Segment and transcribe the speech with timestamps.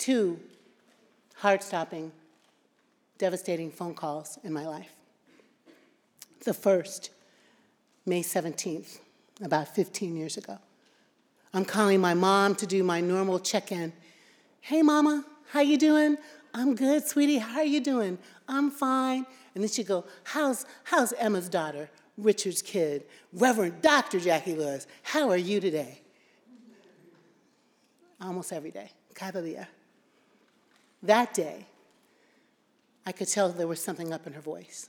[0.00, 0.40] two
[1.36, 2.10] heart stopping,
[3.18, 4.90] devastating phone calls in my life.
[6.44, 7.10] The first,
[8.06, 8.98] May 17th,
[9.42, 10.58] about 15 years ago.
[11.52, 13.92] I'm calling my mom to do my normal check-in.
[14.62, 16.16] Hey mama, how you doing?
[16.54, 17.38] I'm good, sweetie.
[17.38, 18.18] How are you doing?
[18.48, 19.26] I'm fine.
[19.54, 24.18] And then she'd go, How's how's Emma's daughter, Richard's kid, Reverend Dr.
[24.18, 24.86] Jacqui Lewis?
[25.02, 26.00] How are you today?
[28.20, 28.90] Almost every day.
[29.14, 29.68] Cada.
[31.02, 31.66] That day,
[33.06, 34.88] I could tell there was something up in her voice.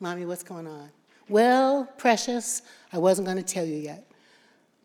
[0.00, 0.90] Mommy, what's going on?
[1.28, 2.62] Well, precious,
[2.92, 4.10] I wasn't going to tell you yet,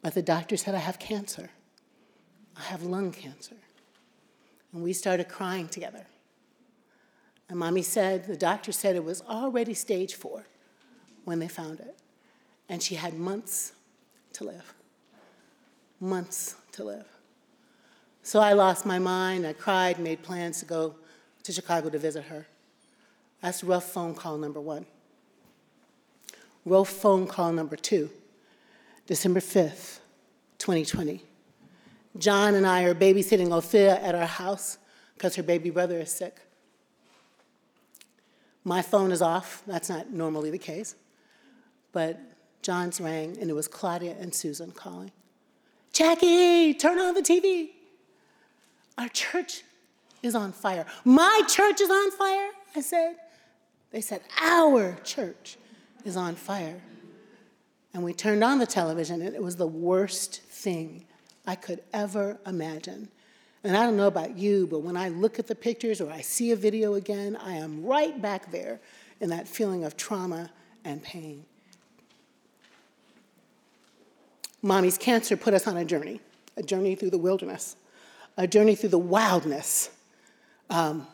[0.02, 1.49] but the doctor said I have cancer.
[2.55, 3.55] I have lung cancer.
[4.73, 6.05] And we started crying together.
[7.49, 10.46] And mommy said, the doctor said it was already stage four
[11.26, 11.98] when they found it.
[12.70, 13.73] And she had months
[14.34, 14.73] to live.
[15.99, 17.07] Months to live.
[18.27, 19.48] So I lost my mind.
[19.48, 20.95] I cried, made plans to go
[21.44, 22.45] to Chicago to visit her.
[23.41, 24.85] That's rough phone call number one.
[26.66, 28.10] Rough phone call number two,
[29.05, 29.99] December 5th,
[30.57, 31.24] 2020.
[32.18, 34.77] John and I are babysitting Ophia at our house
[35.13, 36.35] because her baby brother is sick.
[38.66, 39.63] My phone is off.
[39.66, 40.96] That's not normally the case.
[41.94, 42.20] But
[42.62, 45.13] John's rang, and it was Claudia and Susan calling.
[45.94, 47.70] Jacqui, turn on the TV.
[48.98, 49.63] Our church
[50.23, 50.85] is on fire.
[51.05, 53.15] My church is on fire, I said.
[53.91, 55.57] They said, Our church
[56.04, 56.81] is on fire.
[57.93, 61.05] And we turned on the television, and it was the worst thing
[61.45, 63.09] I could ever imagine.
[63.63, 66.22] And I don't know about you, but when I look at the pictures or I
[66.22, 68.79] see a video again, I am right back there
[69.19, 70.51] in that feeling of trauma
[70.84, 71.44] and pain.
[74.61, 76.19] Mommy's cancer put us on a journey,
[76.56, 77.75] a journey through the wilderness,
[78.38, 79.90] a journey through the wildness.
[80.69, 81.07] Um,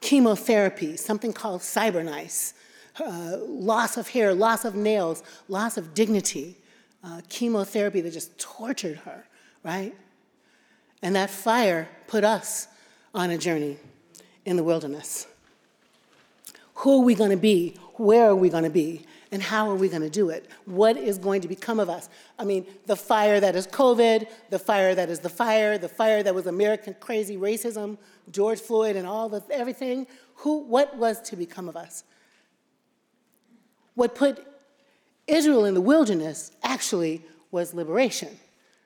[0.00, 2.54] chemotherapy, something called cybernice,
[2.98, 6.56] uh, loss of hair, loss of nails, loss of dignity,
[7.04, 9.26] uh, chemotherapy that just tortured her,
[9.62, 9.94] right?
[11.02, 12.68] And that fire put us
[13.14, 13.78] on a journey
[14.44, 15.26] in the wilderness.
[16.76, 17.76] Who are we going to be?
[17.94, 19.06] Where are we going to be?
[19.32, 20.48] And how are we going to do it?
[20.64, 22.08] What is going to become of us?
[22.38, 26.22] I mean, the fire that is COVID, the fire that is the fire, the fire
[26.22, 27.96] that was American crazy racism,
[28.32, 30.08] George Floyd, and all the everything.
[30.36, 32.02] Who, what was to become of us?
[33.94, 34.44] What put
[35.28, 38.36] Israel in the wilderness actually was liberation,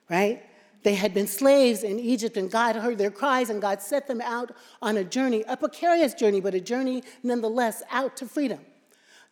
[0.09, 0.43] right?
[0.83, 4.21] They had been slaves in Egypt, and God heard their cries, and God set them
[4.21, 4.51] out
[4.83, 8.59] on a journey, a precarious journey, but a journey nonetheless out to freedom.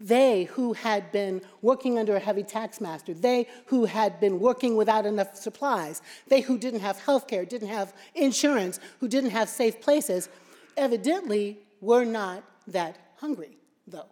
[0.03, 5.05] They who had been working under a heavy taxmaster, they who had been working without
[5.05, 9.79] enough supplies, they who didn't have health care, didn't have insurance, who didn't have safe
[9.79, 10.27] places,
[10.75, 14.09] evidently were not that hungry, though.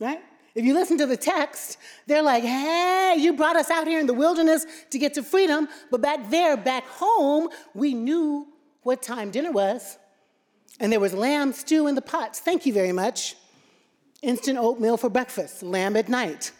[0.00, 0.22] Right?
[0.54, 1.76] If you listen to the text,
[2.06, 5.68] they're like, hey, you brought us out here in the wilderness to get to freedom,
[5.90, 8.48] but back there, back home, we knew
[8.84, 9.98] what time dinner was.
[10.80, 12.40] And there was lamb stew in the pots.
[12.40, 13.36] Thank you very much.
[14.22, 16.52] Instant oatmeal for breakfast, lamb at night.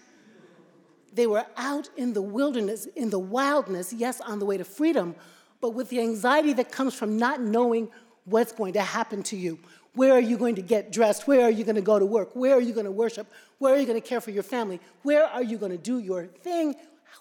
[1.12, 5.14] They were out in the wilderness, in the wildness, yes, on the way to freedom,
[5.62, 7.88] but with the anxiety that comes from not knowing
[8.24, 9.58] what's going to happen to you.
[9.94, 11.26] Where are you going to get dressed?
[11.26, 12.36] Where are you going to go to work?
[12.36, 13.32] Where are you going to worship?
[13.58, 14.78] Where are you going to care for your family?
[15.02, 16.74] Where are you going to do your thing?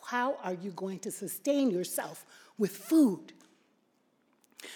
[0.06, 2.26] How are you going to sustain yourself
[2.58, 3.32] with food?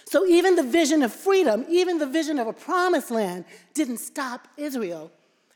[0.05, 3.43] So, even the vision of freedom, even the vision of a promised land,
[3.73, 5.11] didn't stop Israel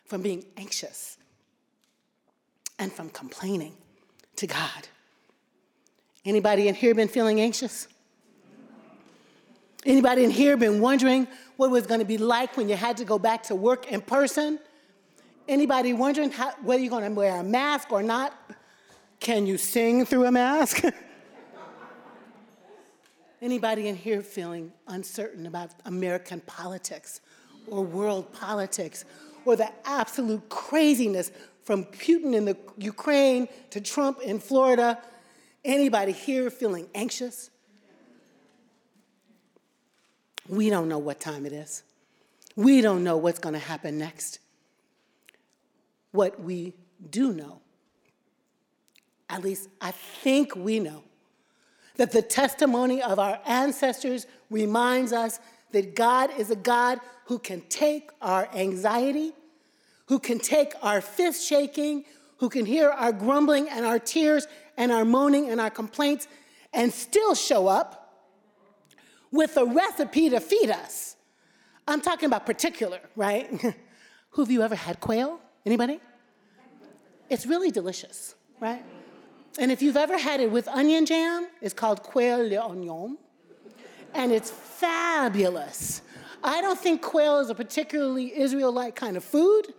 [0.05, 1.17] from being anxious
[2.79, 3.73] and from complaining
[4.37, 4.87] to God.
[6.25, 7.87] Anybody in here been feeling anxious?
[9.85, 11.27] Anybody in here been wondering
[11.57, 13.91] what it was going to be like when you had to go back to work
[13.91, 14.59] in person?
[15.47, 18.33] Anybody wondering how, whether you're going to wear a mask or not?
[19.19, 20.83] Can you sing through a mask?
[23.41, 27.19] Anybody in here feeling uncertain about American politics
[27.67, 29.03] or world politics
[29.45, 31.31] or the absolute craziness
[31.63, 35.01] from Putin in the Ukraine to Trump in Florida?
[35.63, 37.49] Anybody here feeling anxious?
[40.47, 41.83] We don't know what time it is.
[42.55, 44.39] We don't know what's going to happen next.
[46.11, 46.73] What we
[47.09, 47.61] do know,
[49.29, 51.03] at least I think we know,
[51.95, 55.39] that the testimony of our ancestors reminds us
[55.73, 59.33] that God is a God who can take our anxiety,
[60.07, 62.05] who can take our fist shaking,
[62.37, 64.47] who can hear our grumbling and our tears
[64.77, 66.27] and our moaning and our complaints
[66.73, 67.99] and still show up
[69.31, 71.15] with a recipe to feed us.
[71.87, 73.49] I'm talking about particular, right?
[74.31, 75.39] Who have you ever had quail?
[75.65, 75.99] Anybody?
[77.29, 78.83] It's really delicious, right?
[79.59, 83.17] And if you've ever had it with onion jam, it's called quail l'oignon,
[84.13, 86.01] and it's fabulous.
[86.43, 89.73] I don't think quail is a particularly Israelite kind of food,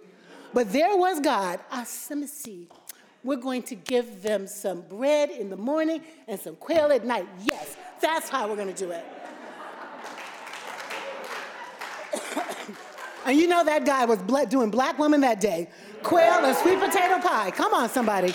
[0.53, 1.61] but there was God.
[1.71, 2.67] Asimisi.
[3.23, 7.27] We're going to give them some bread in the morning and some quail at night.
[7.43, 9.05] Yes, that's how we're going to do it.
[13.27, 15.69] and you know that guy was doing black women that day.
[16.03, 17.51] Quail and sweet potato pie.
[17.51, 18.35] Come on, somebody.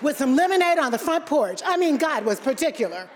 [0.00, 1.60] With some lemonade on the front porch.
[1.66, 3.08] I mean, God was particular.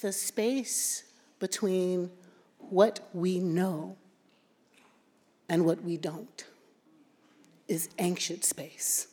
[0.00, 1.04] The space
[1.38, 2.10] between
[2.58, 3.96] what we know
[5.48, 6.44] and what we don't
[7.68, 9.08] is anxious space.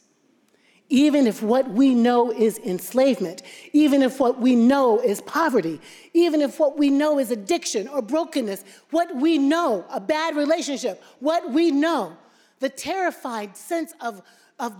[0.89, 3.41] Even if what we know is enslavement,
[3.73, 5.81] even if what we know is poverty,
[6.13, 11.03] even if what we know is addiction or brokenness, what we know, a bad relationship,
[11.19, 12.15] what we know,
[12.59, 14.21] the terrified sense of,
[14.59, 14.73] of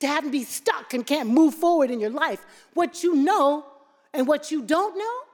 [0.00, 3.66] having to be stuck and can't move forward in your life, what you know
[4.14, 5.31] and what you don't know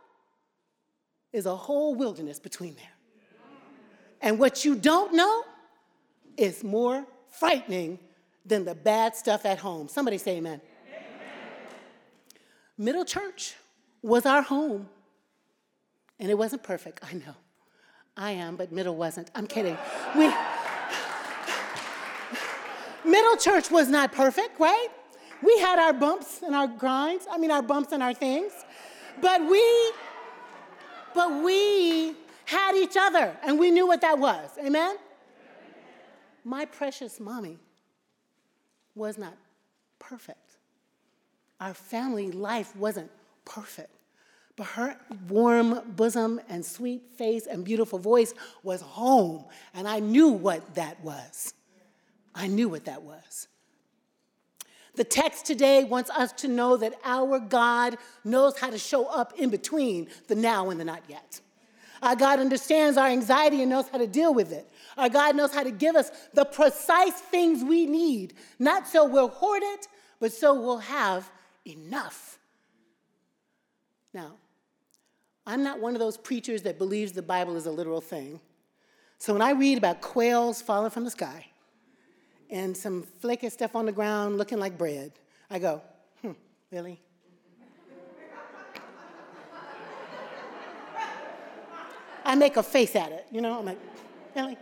[1.38, 2.92] is a whole wilderness between there.
[4.20, 5.44] And what you don't know
[6.36, 7.98] is more frightening
[8.44, 9.88] than the bad stuff at home.
[9.88, 10.60] Somebody say amen.
[10.88, 11.00] amen.
[12.76, 13.54] Middle church
[14.02, 14.88] was our home.
[16.18, 17.36] And it wasn't perfect, I know.
[18.16, 19.30] I am, but middle wasn't.
[19.36, 19.78] I'm kidding.
[20.16, 20.28] We,
[23.04, 24.88] middle church was not perfect, right?
[25.40, 28.52] We had our bumps and our grinds, I mean, our bumps and our things.
[29.20, 29.92] But we
[31.14, 32.14] but we
[32.44, 34.50] had each other and we knew what that was.
[34.64, 34.96] Amen?
[36.44, 37.58] My precious mommy
[38.94, 39.34] was not
[39.98, 40.56] perfect.
[41.60, 43.10] Our family life wasn't
[43.44, 43.90] perfect.
[44.56, 44.96] But her
[45.28, 49.44] warm bosom and sweet face and beautiful voice was home.
[49.74, 51.54] And I knew what that was.
[52.34, 53.46] I knew what that was.
[54.94, 59.32] The text today wants us to know that our God knows how to show up
[59.38, 61.40] in between the now and the not yet.
[62.02, 64.70] Our God understands our anxiety and knows how to deal with it.
[64.96, 69.28] Our God knows how to give us the precise things we need, not so we'll
[69.28, 69.88] hoard it,
[70.20, 71.30] but so we'll have
[71.66, 72.38] enough.
[74.14, 74.32] Now,
[75.46, 78.40] I'm not one of those preachers that believes the Bible is a literal thing.
[79.18, 81.46] So when I read about quails falling from the sky,
[82.50, 85.12] and some flaky stuff on the ground looking like bread.
[85.50, 85.82] I go,
[86.22, 86.32] hmm,
[86.70, 87.00] really?
[92.24, 93.58] I make a face at it, you know?
[93.58, 93.78] I'm like,
[94.36, 94.56] really?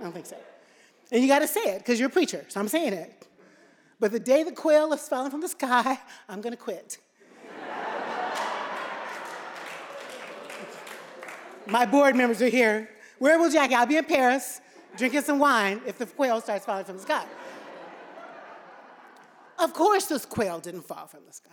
[0.00, 0.36] I don't think so.
[1.12, 3.28] And you got to say it because you're a preacher, so I'm saying it.
[4.00, 5.98] But the day the quail is falling from the sky,
[6.28, 6.98] I'm going to quit.
[11.66, 12.88] My board members are here.
[13.20, 13.74] Where will Jacqui?
[13.74, 14.60] I'll be in Paris
[14.96, 17.24] drinking some wine if the quail starts falling from the sky.
[19.58, 21.50] Of course, this quail didn't fall from the sky.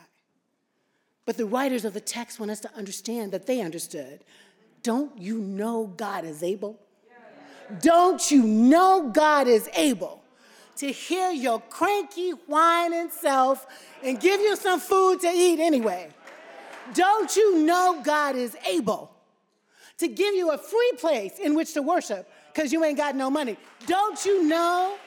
[1.25, 4.23] But the writers of the text want us to understand that they understood.
[4.81, 6.79] Don't you know God is able?
[7.81, 10.23] Don't you know God is able
[10.77, 13.67] to hear your cranky, whining self
[14.03, 16.09] and give you some food to eat anyway?
[16.93, 19.11] Don't you know God is able
[19.99, 23.29] to give you a free place in which to worship because you ain't got no
[23.29, 23.57] money.
[23.85, 24.97] Don't you know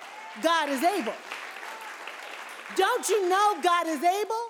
[0.42, 1.14] God is able?
[2.76, 4.48] Don't you know God is able?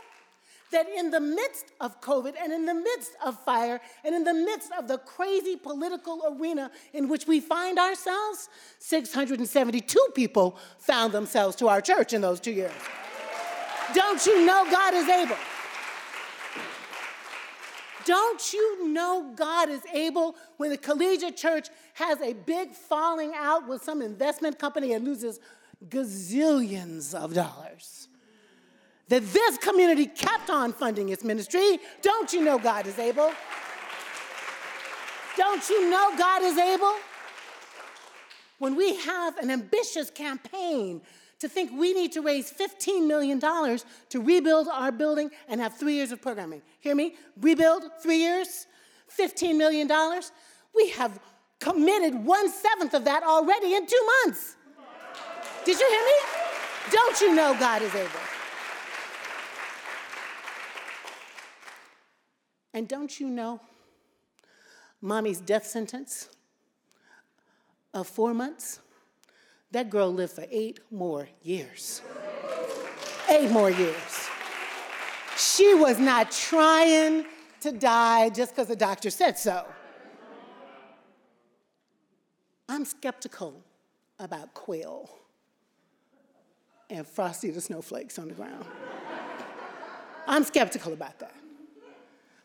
[0.70, 4.32] That in the midst of COVID and in the midst of fire and in the
[4.32, 11.56] midst of the crazy political arena in which we find ourselves, 672 people found themselves
[11.56, 12.72] to our church in those two years.
[13.94, 15.36] Don't you know God is able?
[18.04, 23.68] Don't you know God is able when the collegiate church has a big falling out
[23.68, 25.40] with some investment company and loses
[25.88, 28.08] gazillions of dollars?
[29.08, 31.78] That this community kept on funding its ministry.
[32.00, 33.32] Don't you know God is able?
[35.36, 36.94] Don't you know God is able?
[38.58, 41.02] When we have an ambitious campaign
[41.42, 45.94] to think we need to raise $15 million to rebuild our building and have three
[45.94, 46.62] years of programming.
[46.78, 47.16] Hear me?
[47.40, 48.68] Rebuild, three years,
[49.18, 49.90] $15 million.
[50.72, 51.18] We have
[51.62, 54.56] committed one seventh of that already in two months.
[55.64, 56.12] Did you hear me?
[56.90, 58.10] Don't you know God is able?
[62.74, 63.60] And don't you know
[65.00, 66.28] mommy's death sentence
[67.94, 68.80] of four months?
[69.72, 72.02] that girl lived for eight more years.
[73.28, 74.28] Eight more years.
[75.36, 77.24] She was not trying
[77.60, 79.64] to die just because the doctor said so.
[82.72, 83.62] I'm skeptical
[84.18, 85.10] about quail
[86.88, 88.64] and Frosty the Snowflakes on the ground.
[90.26, 91.34] I'm skeptical about that.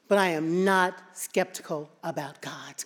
[0.10, 2.84] But I am not skeptical about God.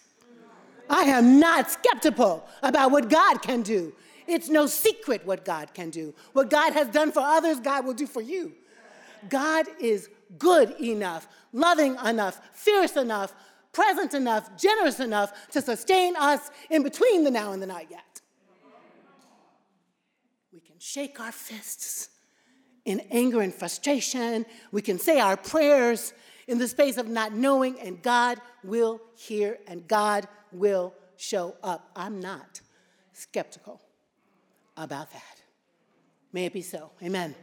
[0.88, 3.92] I am not skeptical about what God can do.
[4.28, 6.14] It's no secret what God can do.
[6.34, 8.52] What God has done for others, God will do for you.
[9.30, 13.34] God is good enough, loving enough, fierce enough,
[13.74, 18.22] present enough, generous enough to sustain us in between the now and the not yet.
[20.52, 22.10] We can shake our fists
[22.86, 24.46] in anger and frustration.
[24.72, 26.14] We can say our prayers
[26.48, 31.90] in the space of not knowing, and God will hear and God will show up.
[31.96, 32.62] I'm not
[33.14, 33.82] skeptical
[34.76, 35.42] about that.
[36.34, 36.92] May it be so.
[37.04, 37.36] Amen.